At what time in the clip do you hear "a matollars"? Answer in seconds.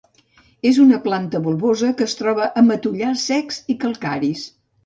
2.63-3.29